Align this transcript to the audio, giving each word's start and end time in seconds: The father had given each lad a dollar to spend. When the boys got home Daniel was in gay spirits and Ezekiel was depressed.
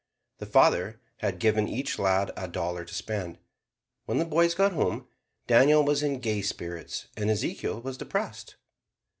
The 0.39 0.47
father 0.47 0.99
had 1.17 1.37
given 1.37 1.67
each 1.67 1.99
lad 1.99 2.31
a 2.35 2.47
dollar 2.47 2.83
to 2.85 2.91
spend. 2.91 3.37
When 4.05 4.17
the 4.17 4.25
boys 4.25 4.55
got 4.55 4.71
home 4.71 5.05
Daniel 5.45 5.85
was 5.85 6.01
in 6.01 6.21
gay 6.21 6.41
spirits 6.41 7.05
and 7.15 7.29
Ezekiel 7.29 7.79
was 7.81 7.99
depressed. 7.99 8.55